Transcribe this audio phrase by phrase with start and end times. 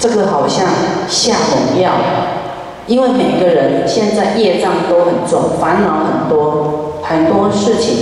[0.00, 0.66] 这个好像
[1.06, 1.92] 下猛药，
[2.86, 7.98] 因为每个人现在业障都很重，烦恼很多，很多事情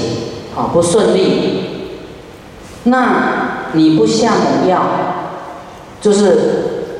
[0.57, 1.65] 啊不顺利。
[2.85, 4.81] 那你不下猛药，
[6.01, 6.95] 就是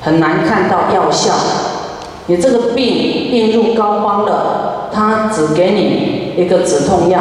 [0.00, 1.32] 很难看到药效。
[2.26, 7.20] 你这个病病入膏肓了，他只给你一个止痛药，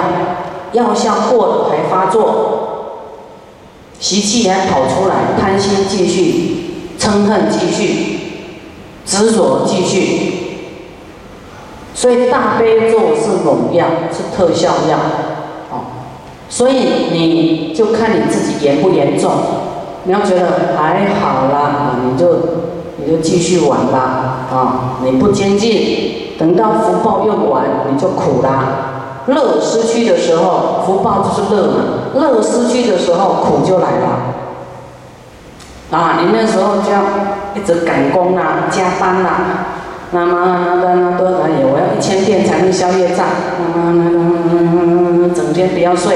[0.72, 2.96] 药效过了还发作，
[4.00, 6.65] 习气还跑出来，贪心继续。
[7.00, 8.20] 嗔恨继续，
[9.06, 10.34] 执着继续，
[11.94, 14.98] 所以大悲咒是猛药，是特效药，
[15.72, 15.86] 哦，
[16.50, 19.32] 所以你就看你自己严不严重。
[20.06, 22.28] 你要觉得还好啦，你就
[22.98, 28.92] 你就继续玩吧，啊，你不精进，等到福报用完，你就苦啦。
[29.28, 31.74] 乐失去的时候，福报就是乐嘛；
[32.14, 34.20] 乐失去的时候，苦就来了。
[35.92, 37.02] 啊，你那时候就要
[37.54, 39.68] 一直赶工啊，加班啊，
[40.12, 43.26] 那么那那那多少年，我要一千遍才能消业障，
[43.60, 46.16] 那么那那那那整天不要睡。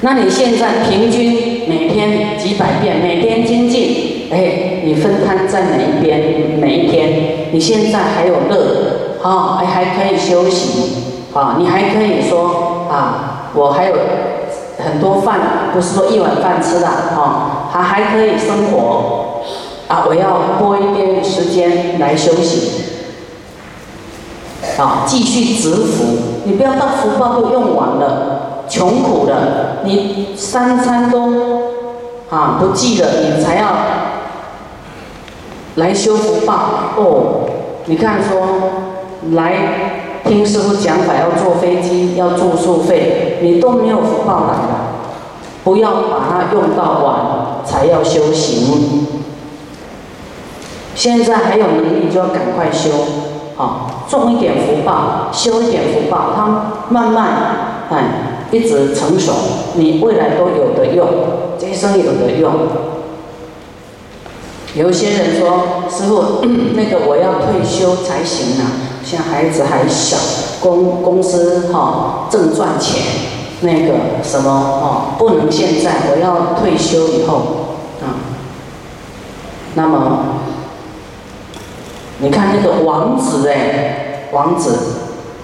[0.00, 6.60] 那你现在平均每天几百遍，每天精进，哎，你分摊在哪一边？
[6.60, 7.52] 哪一天？
[7.52, 13.94] 你现在还有乐，啊，还还可以休息，啊，你还可以说啊，我还有。
[14.82, 15.38] 很多饭
[15.72, 17.41] 不是说一碗饭吃的哦，
[17.72, 19.40] 还还可以生活
[19.88, 20.04] 啊！
[20.06, 22.84] 我要拨一点时间来休息，
[24.78, 26.04] 啊，继续植福。
[26.44, 31.32] 你不要到福报都用完了，穷苦了，你三餐都
[32.28, 33.68] 啊不记了，你才要
[35.76, 36.54] 来修福报
[36.96, 37.48] 哦。
[37.86, 38.42] 你看说
[39.32, 40.00] 来。
[40.24, 44.91] 听师傅讲法，要坐飞机，要住宿费，你都没有福报来了。
[45.64, 49.06] 不要把它用到晚才要修行。
[50.94, 52.90] 现在还有能力就要赶快修，
[53.56, 57.26] 好，种一点福报，修一点福报，它慢慢
[57.90, 59.32] 哎一直成熟，
[59.74, 61.08] 你未来都有的用，
[61.58, 62.52] 这一生有的用。
[64.74, 68.90] 有些人说，师傅， 那个我要退休才行呢啊。
[69.04, 70.16] 像孩子还小，
[70.60, 73.02] 公公司哈正赚钱，
[73.62, 78.20] 那个什么哦，不能现在，我要退休以后啊。
[79.74, 80.24] 那么，
[82.18, 84.78] 你看那个王子哎，王子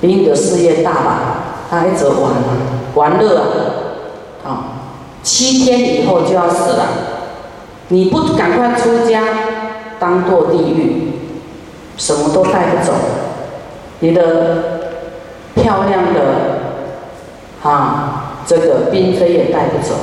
[0.00, 1.34] 比你的事业大吧？
[1.70, 2.32] 他一直玩
[2.94, 3.40] 玩乐
[4.44, 4.64] 啊，啊，
[5.22, 6.86] 七天以后就要死了，
[7.88, 9.22] 你不赶快出家，
[9.98, 11.12] 当堕地狱，
[11.96, 12.92] 什么都带不走。
[14.00, 14.80] 你的
[15.54, 16.57] 漂亮的
[17.62, 19.94] 啊，这个嫔妃也带不走，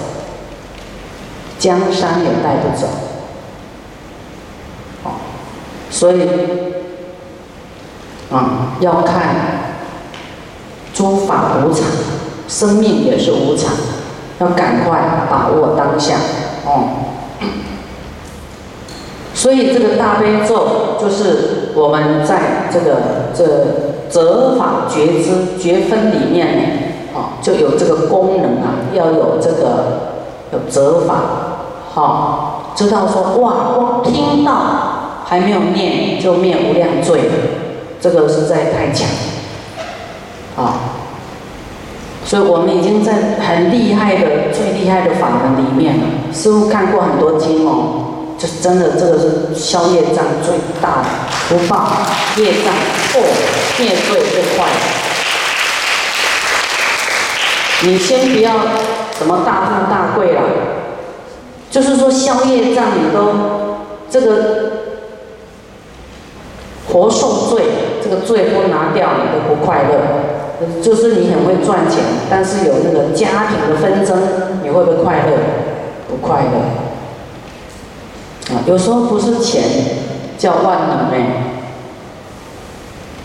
[1.58, 2.88] 江山也带不走，
[5.04, 5.12] 哦，
[5.90, 6.28] 所以
[8.32, 9.36] 啊，要看
[10.94, 11.84] 诸法无常，
[12.48, 13.74] 生命也是无常，
[14.40, 16.16] 要赶快把握当下，
[16.66, 16.90] 哦。
[19.34, 26.85] 所以这个大悲咒就是我们在这个这折法觉知觉分里面，
[27.42, 31.16] 就有这个功能啊，要有这个有折法，
[31.94, 34.52] 好，知道说哇，光听到
[35.26, 37.22] 还没有念就灭无量罪，
[38.00, 39.08] 这个实在太强，
[40.58, 40.74] 啊，
[42.26, 48.02] 所以我们已经在很厉害的最厉害的法门里面了，师傅看过很多经哦。
[48.38, 51.08] 就是真的，这个是消业障最大的
[51.48, 51.88] 不报，
[52.36, 52.74] 业障
[53.14, 53.22] 破
[53.80, 54.68] 灭罪最快。
[57.86, 58.54] 你先不要
[59.18, 60.42] 什么大富大贵了，
[61.70, 63.80] 就是说消业障你都
[64.10, 64.72] 这个
[66.90, 67.64] 活受罪，
[68.04, 69.92] 这个罪不拿掉你都不快乐。
[70.82, 74.18] 就是你很会赚钱，但是有那个家庭的纷争，
[74.64, 75.38] 你会不会快乐？
[76.08, 76.56] 不快乐。
[78.56, 79.64] 啊，有时候不是钱
[80.38, 81.26] 叫万能呢，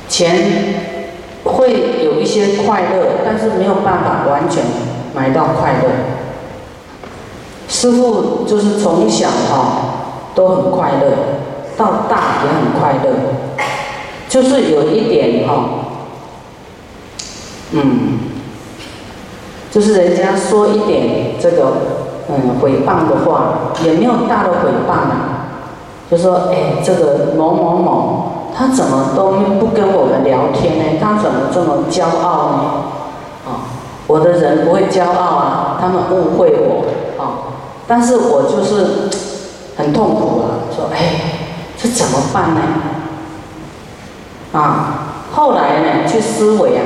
[0.09, 0.90] 钱
[1.61, 4.65] 会有一些快乐，但是没有办法完全
[5.15, 5.89] 买到快乐。
[7.69, 11.12] 师傅就是从小哈都很快乐，
[11.77, 13.11] 到大也很快乐，
[14.29, 15.65] 就是有一点哈，
[17.73, 18.19] 嗯，
[19.71, 21.73] 就是人家说一点这个。
[22.33, 25.49] 嗯，诽谤的话也没有大的诽谤啊，
[26.09, 30.99] 就说哎，这个某某某他怎么都不跟我们聊天呢？
[31.00, 32.62] 他怎么这么骄傲呢？
[33.47, 33.49] 啊，
[34.06, 36.85] 我的人不会骄傲啊，他们误会我
[37.23, 37.56] 啊，
[37.87, 39.08] 但是我就是
[39.76, 40.99] 很痛苦啊，说哎，
[41.76, 42.61] 这怎么办呢？
[44.53, 44.94] 啊，
[45.32, 46.82] 后来呢，去思维啊，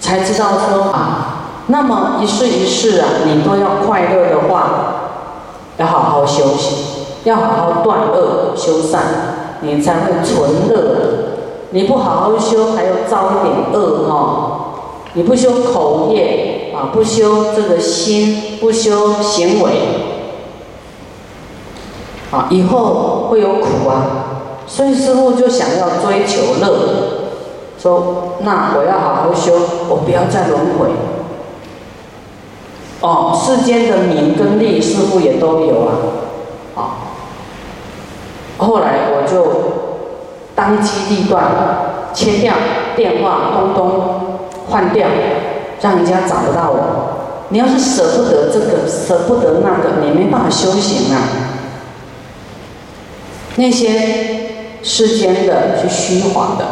[0.00, 4.70] 才知道说啊，那么一世一世啊，你都要快乐的话，
[5.76, 9.02] 要好好休息，要好好断恶修善，
[9.60, 10.96] 你才会存乐。
[11.70, 14.64] 你不好好修，还要造一点恶哈。
[15.14, 19.72] 你不修口业啊，不修这个心，不修行为，
[22.30, 24.24] 啊，以后会有苦啊。
[24.66, 26.78] 所以师傅就想要追求乐，
[27.78, 29.54] 说那我要好好修，
[29.88, 30.88] 我不要再轮回。
[33.00, 35.92] 哦，世间的名跟利，师傅也都有啊。
[36.76, 36.80] 啊，
[38.58, 41.44] 后来我就当机立断，
[42.12, 42.54] 切掉
[42.94, 44.02] 电话，通通。
[44.70, 45.08] 换掉，
[45.80, 46.78] 让人家找不到我。
[47.48, 51.16] 你要是舍不得这个，舍不得那个，你没办法修行啊。
[53.56, 56.66] 那些世间的是虚幻的，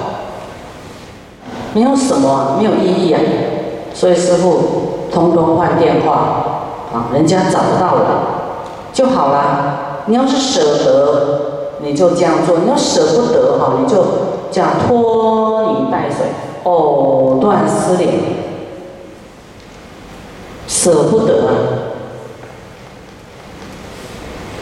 [1.73, 3.21] 没有什么，没有意义啊。
[3.95, 6.13] 所以师傅通通换电话，
[6.93, 8.01] 啊，人家找不到我
[8.93, 10.03] 就好了。
[10.05, 14.05] 你要是舍得，你就这样做；你要舍不得哈，你就
[14.51, 16.27] 这样拖泥带水。
[16.65, 18.13] 藕断丝连，
[20.67, 21.51] 舍不得啊！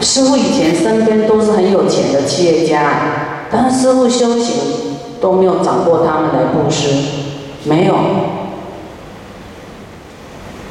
[0.02, 4.54] 师傅以前身边都是很有钱的企业家，但是师傅修行
[5.18, 6.90] 都没有找过他们来布施，
[7.64, 7.94] 没有，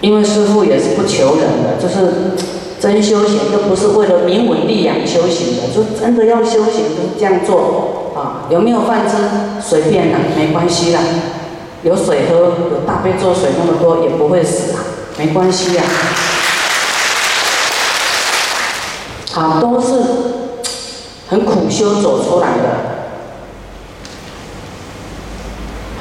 [0.01, 2.35] 因为师傅也是不求人的，就是
[2.83, 6.83] 真修行，又不是为了名闻利养修行的，就真的要修行，
[7.17, 8.43] 这样做啊！
[8.49, 9.15] 有没有饭吃？
[9.65, 10.99] 随便啦，没关系啦。
[11.83, 12.35] 有水喝，
[12.73, 14.79] 有大杯做水那么多也不会死啊，
[15.17, 15.83] 没关系呀。
[19.31, 19.87] 好，都是
[21.29, 22.63] 很苦修走出来的。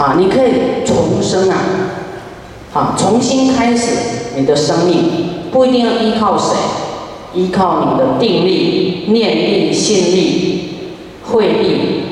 [0.05, 1.56] 啊，你可以重生啊，
[2.75, 3.87] 啊，重新开始
[4.35, 6.56] 你的生命，不一定要依靠谁，
[7.34, 10.70] 依靠你的定力、念力、信力、
[11.31, 12.02] 慧力。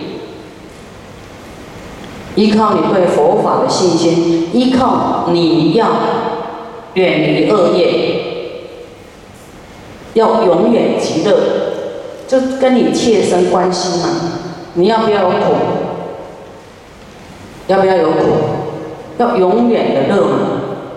[2.36, 5.88] 依靠你对佛法的信心，依靠你要
[6.94, 8.14] 远离恶业，
[10.14, 11.36] 要永远极乐，
[12.28, 14.08] 这跟你切身关系嘛。
[14.74, 15.54] 你要不要有苦？
[17.66, 18.18] 要不要有苦？
[19.18, 20.38] 要永远的乐嘛，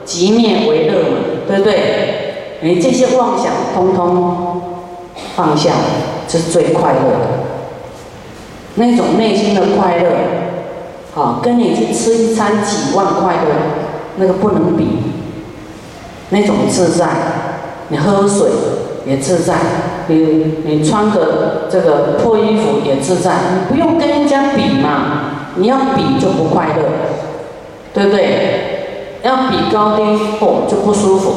[0.05, 1.17] 极灭为乐嘛，
[1.47, 1.73] 对不对？
[2.63, 4.61] 你这些妄想通通
[5.35, 5.71] 放下，
[6.27, 7.27] 这是最快乐的，
[8.75, 10.09] 那种内心的快乐。
[11.13, 13.41] 好，跟你去吃一餐几万块的，
[14.15, 14.87] 那个不能比。
[16.29, 17.07] 那种自在，
[17.89, 18.47] 你喝水
[19.05, 19.55] 也自在，
[20.07, 25.29] 你你穿个这个破衣服也自在，你不用跟人家比嘛。
[25.55, 26.83] 你要比就不快乐，
[27.93, 29.19] 对不对？
[29.21, 30.01] 要比高低
[30.39, 31.31] 哦就不舒服。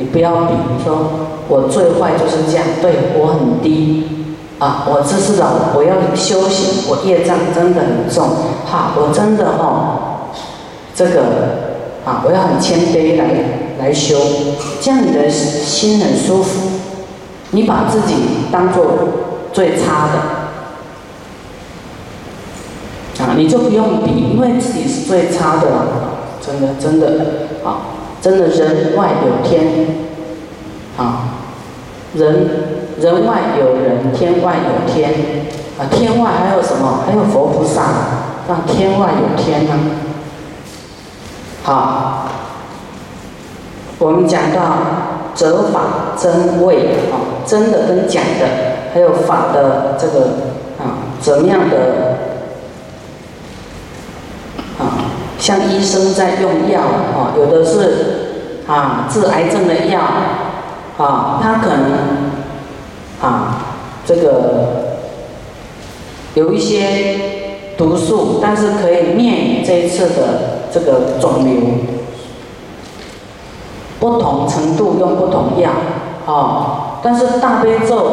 [0.00, 4.16] 你不要比，你说我最坏就是这样，对我很低。
[4.58, 8.28] 啊，我这是老，我要修行，我业障真的很重，
[8.66, 10.28] 哈，我真的哈，
[10.94, 11.22] 这个
[12.04, 13.24] 啊，我要很谦卑来
[13.78, 14.18] 来修，
[14.82, 16.68] 这样你的心很舒服，
[17.52, 18.16] 你把自己
[18.52, 18.84] 当做
[19.50, 20.10] 最差
[23.16, 25.68] 的，啊，你就不用比，因为自己是最差的，
[26.46, 27.24] 真的真的，
[27.64, 29.86] 啊，真的人外有天，
[30.96, 31.28] 啊，
[32.14, 32.50] 人。
[33.00, 35.10] 人外有人，天外有天，
[35.78, 37.04] 啊，天外还有什么？
[37.06, 37.82] 还有佛菩萨，
[38.46, 39.72] 让天外有天呢。
[41.62, 42.28] 好，
[43.98, 44.60] 我们讲到
[45.34, 48.46] 折法真伪啊，真的跟假的，
[48.92, 50.20] 还有法的这个
[50.78, 52.18] 啊，怎么样的
[54.78, 55.08] 啊？
[55.50, 60.00] 像医生在用药啊，有的是啊治癌症的药
[60.96, 62.30] 啊，他可能。
[63.20, 63.66] 啊，
[64.06, 64.96] 这个
[66.32, 71.52] 有一些毒素，但是可以灭这一次的这个肿瘤。
[73.98, 75.70] 不同程度用不同药，
[76.24, 78.06] 啊，但是大悲咒，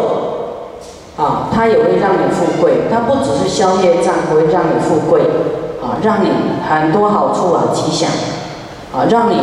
[1.16, 2.74] 啊，它也会让你富贵。
[2.92, 5.22] 它不只是消业障，会让你富贵，
[5.82, 6.30] 啊，让你
[6.70, 8.10] 很多好处啊，吉祥，
[8.94, 9.36] 啊，让你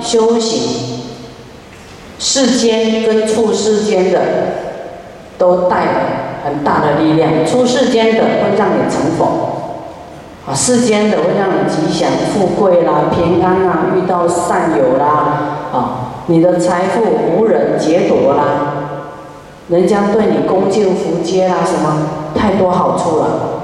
[0.00, 1.02] 修行
[2.18, 4.20] 世间跟处世间的。
[5.40, 5.92] 都带了
[6.44, 9.24] 很大的力量，出世间的会让你成佛，
[10.46, 15.06] 啊，世间的会让你吉祥、富贵啦、平安啦，遇到善友啦，
[15.72, 18.44] 啊，你的财富无人劫夺啦，
[19.68, 23.59] 人家对你恭敬福接啦，什么太多好处了。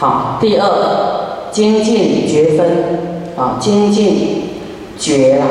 [0.00, 4.44] 好，第二精进觉分啊，精进
[4.98, 5.44] 觉啊，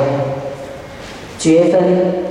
[1.38, 2.24] 觉分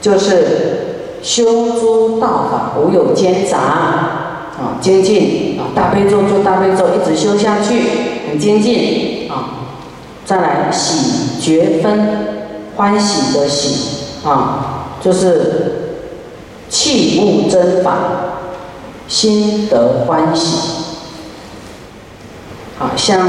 [0.00, 7.80] 就是修诸道法无有间杂啊，精进啊，大悲咒就大悲咒一直修下去，
[8.30, 9.74] 很精进啊。
[10.24, 15.96] 再来喜觉分，欢喜的喜啊，就是
[16.68, 17.96] 器物真法，
[19.08, 20.83] 心得欢喜。
[22.76, 23.28] 好像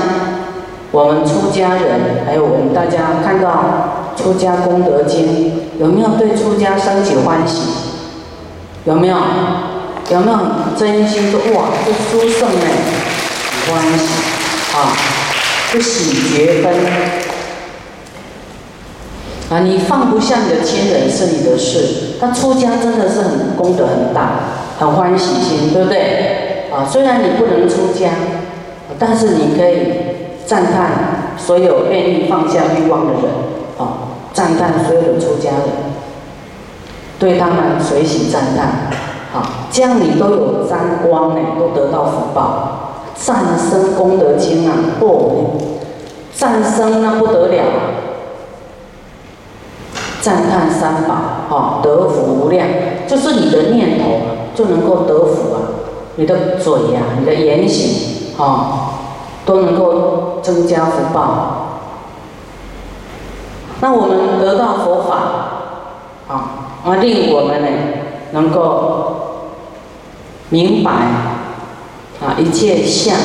[0.91, 7.61] 我们出家人，还有我们大家看到《出家功德经》，有没有对出家升起欢喜？
[8.85, 9.17] 有没有？
[10.11, 10.37] 有没有
[10.77, 12.67] 真心说哇，这殊胜哎？
[13.67, 14.05] 欢喜
[14.77, 14.93] 啊，
[15.71, 16.73] 不喜觉分
[19.49, 19.59] 啊！
[19.59, 24.39] 你放不下你的亲人是你的事，但出家真的是很功德很大，
[24.79, 26.67] 很欢喜心，对不对？
[26.71, 28.09] 啊，虽然你不能出家。
[28.97, 29.75] 但是你可以
[30.45, 33.23] 赞叹所有愿意放下欲望的人，
[33.77, 35.67] 啊，赞叹所有的出家人，
[37.19, 38.67] 对他们随喜赞叹，
[39.33, 42.81] 啊，这样你都有沾光呢，都得到福报。
[43.17, 45.57] 战生功德经啊，哦，
[46.35, 47.63] 战生那不得了，
[50.21, 52.67] 赞叹三宝，啊，得福无量，
[53.07, 54.19] 就是你的念头
[54.53, 55.61] 就能够得福啊，
[56.17, 58.24] 你的嘴呀，你的言行。
[58.37, 58.89] 啊，
[59.45, 61.61] 都能够增加福报。
[63.79, 65.15] 那我们得到佛法，
[66.27, 66.49] 啊，
[66.85, 67.67] 而令我们呢
[68.31, 69.15] 能够
[70.49, 70.91] 明白，
[72.21, 73.15] 啊，一切相，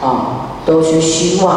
[0.00, 1.56] 啊，都是虚妄，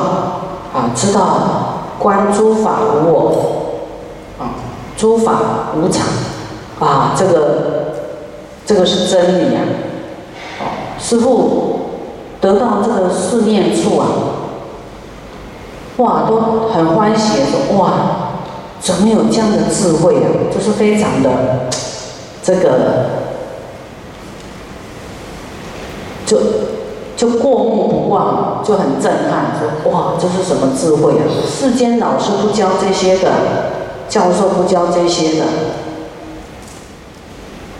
[0.73, 4.55] 啊，知道观诸法无我，啊，
[4.97, 5.39] 诸法
[5.75, 6.05] 无常，
[6.79, 7.93] 啊，这个
[8.65, 9.63] 这个是真理啊，
[10.99, 11.78] 师父。
[12.41, 14.07] 得到这个四念处啊，
[15.97, 17.91] 哇，都很欢喜，说哇，
[18.79, 20.27] 怎么有这样的智慧啊？
[20.53, 21.67] 就是非常的
[22.41, 23.09] 这个，
[26.25, 26.37] 就
[27.17, 31.27] 就过目不忘，就很震撼，说哇，这是什么智慧啊？
[31.45, 33.31] 世间老师不教这些的，
[34.07, 35.45] 教授不教这些的，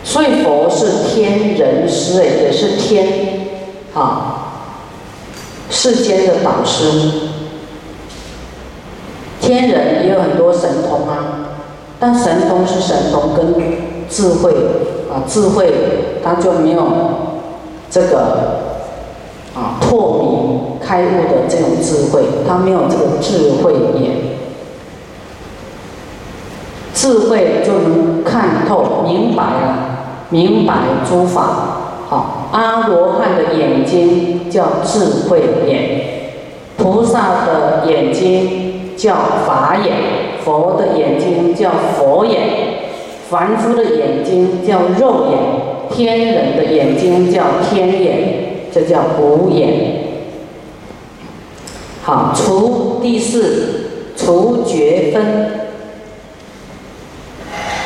[0.04, 3.48] 所以佛是天人师，也是天
[3.94, 4.36] 啊。
[5.70, 7.28] 世间的导师，
[9.40, 11.48] 天人也有很多神通啊，
[11.98, 13.54] 但神通是神通，跟
[14.08, 14.52] 智慧
[15.10, 15.72] 啊，智慧
[16.22, 16.82] 它就没有
[17.88, 18.18] 这个
[19.54, 24.16] 啊透明开悟的这种智慧，它没有这个智慧眼，
[26.92, 29.78] 智慧就能看透明白了，
[30.30, 30.74] 明白
[31.08, 31.76] 诸法。
[32.08, 36.00] 好，阿罗汉的眼睛叫智慧眼，
[36.76, 39.14] 菩萨的眼睛叫
[39.46, 39.94] 法眼，
[40.44, 42.40] 佛的眼睛叫佛眼，
[43.28, 45.38] 凡夫的眼睛叫肉眼，
[45.90, 48.18] 天人的眼睛叫天眼，
[48.72, 49.68] 这叫五眼。
[52.02, 55.50] 好，除第四，除绝分，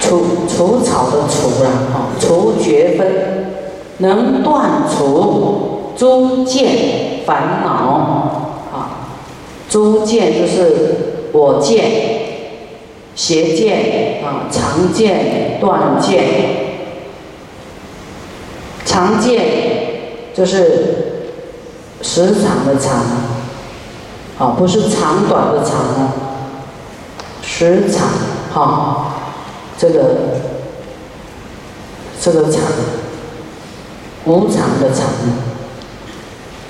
[0.01, 3.45] 除除草的除啊，除绝分。
[3.99, 7.71] 能断除诸见烦恼
[8.73, 9.09] 啊，
[9.69, 11.85] 诸见就是我见、
[13.15, 16.25] 邪见啊、常见、断见。
[18.85, 19.43] 常见
[20.35, 21.31] 就是
[22.03, 23.01] 时长的长，
[24.39, 26.15] 啊，不是长短的长啊，
[27.43, 28.09] 时长
[28.53, 29.15] 哈，
[29.79, 30.01] 这个
[32.21, 32.61] 这个长。
[34.27, 35.05] 无常的常，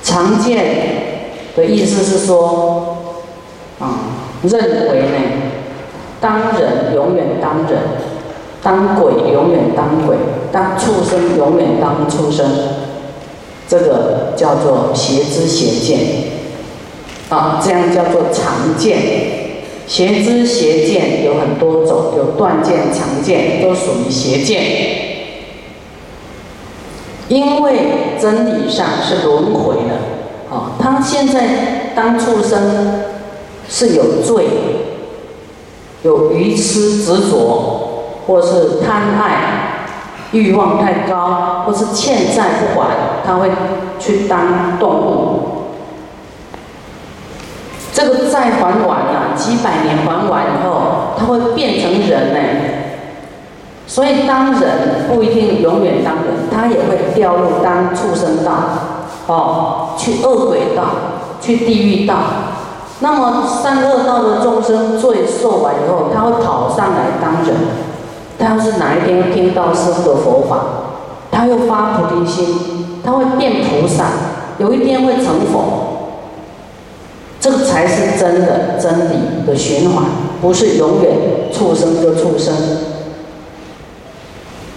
[0.04, 0.64] 常见
[1.56, 2.99] 的意思是说，
[3.80, 3.99] 啊，
[4.42, 4.61] 认
[4.92, 5.18] 为呢，
[6.20, 7.80] 当人永远当人，
[8.62, 10.16] 当鬼永远当鬼，
[10.52, 12.46] 当畜生永远当畜生，
[13.66, 15.99] 这个叫做邪知邪见，
[17.30, 19.42] 啊，这样叫做常见。
[19.87, 25.03] 邪知邪见有很多种，有断见、常见，都属于邪见。
[27.28, 29.95] 因为真理上是轮回的，
[30.50, 33.02] 哦，他现在当畜生
[33.69, 34.45] 是有罪，
[36.02, 39.88] 有愚痴执着，或是贪爱、
[40.33, 42.88] 欲望太高，或是欠债不还，
[43.25, 43.50] 他会
[43.99, 45.40] 去当动物。
[47.95, 52.53] 这个债还完了，几百年还完以后，他会变成人呢？
[53.94, 58.50] 所以当人不一定永远当人，他也会掉入当畜生道，
[59.28, 60.82] 哦，去恶鬼道，
[61.40, 62.16] 去地狱道。
[62.98, 67.54] 那么善恶道的众生罪受完以后，他会跑上来当人。
[68.36, 70.58] 他要是哪一天听到师的佛法，
[71.30, 74.06] 他又发菩提心，他会变菩萨，
[74.58, 76.10] 有一天会成佛。
[77.38, 80.02] 这个才是真的真理的循环，
[80.40, 81.12] 不是永远
[81.52, 82.52] 畜生就畜生。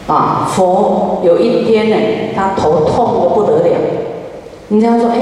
[0.08, 3.76] 啊，佛有一天呢，他头痛的不得了。
[4.70, 5.22] 人家说，哎，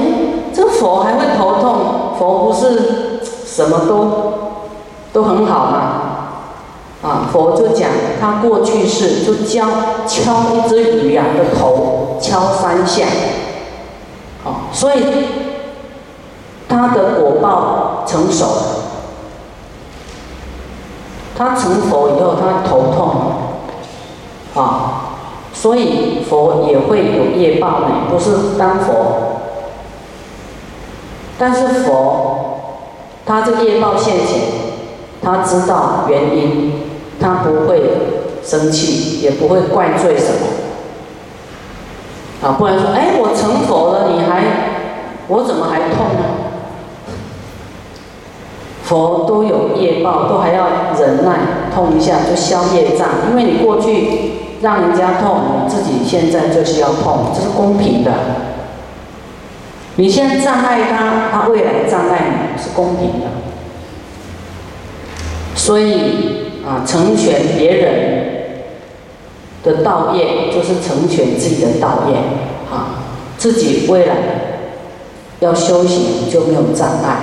[0.54, 1.74] 这个佛还会头痛？
[2.18, 4.08] 佛不是什么都
[5.12, 5.78] 都很好吗？
[7.02, 7.90] 啊，佛就讲
[8.20, 9.66] 他过去世就教
[10.06, 13.04] 敲一只鱼啊的头敲三下，
[14.44, 15.02] 哦，所以
[16.68, 18.46] 他的果报成熟。
[21.36, 23.10] 他成佛以后，他头痛。
[24.56, 25.12] 啊，
[25.52, 29.40] 所以佛也会有业报呢，不是当佛，
[31.38, 32.58] 但是佛
[33.26, 34.40] 他这业报现前，
[35.22, 36.72] 他知道原因，
[37.20, 37.82] 他不会
[38.42, 40.38] 生气，也不会怪罪什么。
[42.42, 44.42] 啊，不然说，哎，我成佛了，你还，
[45.28, 46.24] 我怎么还痛呢？
[48.84, 50.66] 佛都有业报，都还要
[50.98, 54.35] 忍耐，痛一下就消业障，因为你过去。
[54.66, 58.12] 让人家痛，自己现在就是要痛，这是公平的。
[59.94, 63.26] 你现在障碍他，他未来障碍你，是公平的。
[65.54, 68.56] 所以啊，成全别人
[69.62, 72.16] 的道业，就是成全自己的道业
[72.68, 73.06] 啊。
[73.38, 74.16] 自己未来
[75.38, 77.18] 要修行就没有障碍，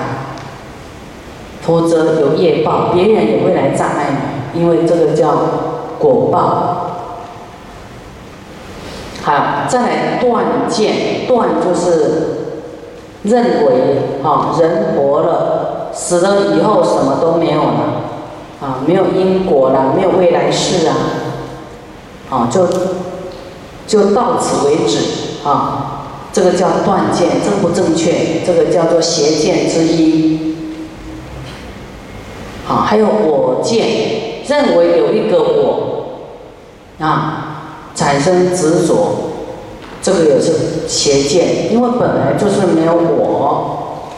[1.61, 4.05] 否则有业报，别人也会来障碍
[4.53, 5.35] 你，因为这个叫
[5.99, 6.91] 果报。
[9.23, 12.59] 好，再来断见，断就是
[13.23, 18.01] 认为啊，人活了，死了以后什么都没有了，
[18.61, 20.95] 啊，没有因果了，没有未来世啊，
[22.29, 22.67] 啊，就
[23.87, 28.41] 就到此为止啊，这个叫断见，正不正确？
[28.45, 30.57] 这个叫做邪见之一。
[32.65, 33.87] 好，还有我见，
[34.47, 36.07] 认为有一个我，
[36.99, 37.51] 啊。
[37.95, 38.95] 产生执着，
[40.01, 44.09] 这个也是邪见，因为本来就是没有我，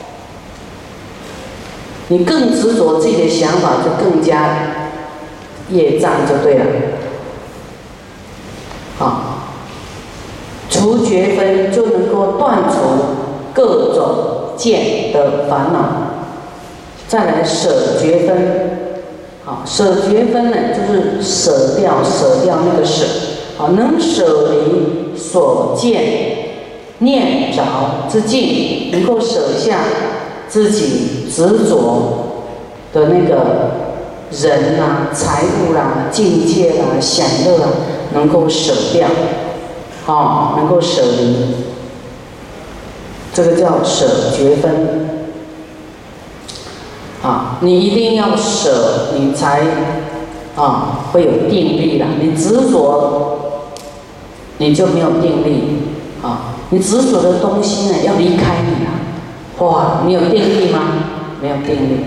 [2.07, 4.57] 你更执着自己的想法，就更加
[5.69, 6.65] 业障就对了。
[8.97, 9.21] 好，
[10.69, 12.77] 除觉分就能够断除
[13.53, 16.01] 各种见的烦恼。
[17.07, 18.95] 再来舍觉分，
[19.43, 23.05] 好，舍觉分呢，就是舍掉舍掉那个舍。
[23.57, 26.03] 好，能舍离所见
[26.99, 27.63] 念着
[28.09, 29.79] 之境，能够舍下
[30.47, 32.25] 自己执着
[32.93, 33.71] 的那个
[34.31, 37.69] 人呐、财物啦、境界啦、享乐啊，
[38.13, 39.07] 能够舍掉，
[40.05, 41.35] 好，能够舍离，
[43.33, 45.09] 这个叫舍绝分。
[47.23, 49.61] 啊，你一定要舍，你才
[50.55, 52.05] 啊会有定力的。
[52.21, 53.34] 你执着。
[54.57, 55.79] 你就没有定力
[56.23, 56.55] 啊！
[56.69, 58.95] 你执着的东西呢，要离开你啊！
[59.59, 60.79] 哇，你有定力吗？
[61.41, 62.05] 没有定力。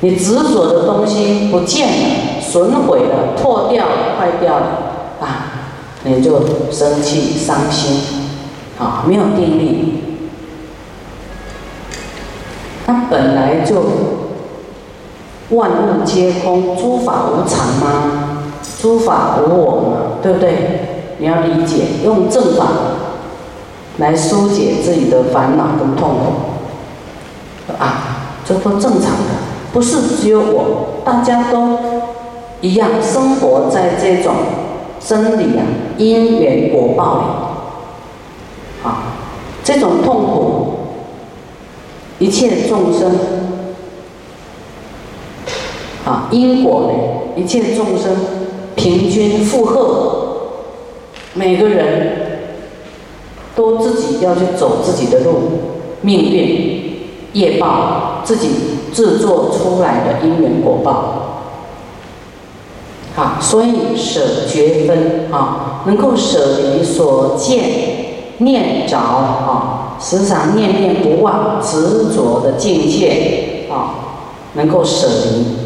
[0.00, 4.66] 你执着的东西不见了、损毁了、破掉了、坏掉了
[5.20, 5.52] 啊，
[6.04, 8.00] 你就生气、伤心
[8.78, 9.04] 啊！
[9.06, 10.02] 没有定力。
[12.84, 13.82] 它本来就
[15.50, 18.42] 万物皆空，诸法无常吗？
[18.80, 20.91] 诸法无我嘛，对不对？
[21.22, 22.66] 你要理解，用正法
[23.98, 29.30] 来疏解自己的烦恼跟痛苦，啊，这都正常的，
[29.72, 31.78] 不是只有我，大家都
[32.60, 34.34] 一样生活在这种
[34.98, 35.62] 真理啊
[35.96, 37.14] 因缘果报
[38.82, 39.14] 里，啊，
[39.62, 40.74] 这种痛苦，
[42.18, 43.12] 一切众生，
[46.04, 48.12] 啊，因果呢，一切众生
[48.74, 50.18] 平均负荷。
[51.34, 52.40] 每个人
[53.56, 55.32] 都自己要去走自己的路，
[56.02, 58.48] 命运、业报，自己
[58.92, 61.18] 制作出来的因缘果报。
[63.14, 67.62] 好，所以舍觉分啊，能够舍离所见
[68.38, 73.94] 念着啊，时常念念不忘执着的境界啊，
[74.54, 75.61] 能够舍离。